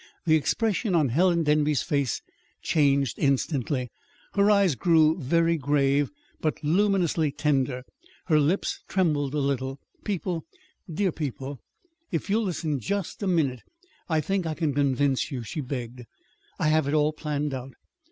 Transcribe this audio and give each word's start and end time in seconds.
The 0.25 0.35
expression 0.35 0.95
on 0.95 1.09
Helen 1.09 1.43
Denby's 1.43 1.83
face 1.83 2.23
changed 2.63 3.19
instantly. 3.19 3.89
Her 4.33 4.49
eyes 4.49 4.73
grew 4.73 5.15
very 5.21 5.57
grave, 5.57 6.09
but 6.39 6.63
luminously 6.63 7.31
tender. 7.31 7.83
Her 8.25 8.39
lips 8.39 8.79
trembled 8.87 9.35
a 9.35 9.37
little. 9.37 9.77
"People, 10.03 10.43
dear 10.91 11.11
people, 11.11 11.59
if 12.11 12.31
you'll 12.31 12.45
listen 12.45 12.79
just 12.79 13.21
a 13.21 13.27
minute 13.27 13.61
I 14.09 14.21
think 14.21 14.47
I 14.47 14.55
can 14.55 14.73
convince 14.73 15.29
you," 15.29 15.43
she 15.43 15.61
begged. 15.61 16.01
"I 16.57 16.69
have 16.69 16.87
it 16.87 16.95
all 16.95 17.13
planned 17.13 17.53
out. 17.53 17.75